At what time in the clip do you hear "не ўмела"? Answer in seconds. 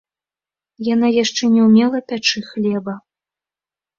1.57-2.01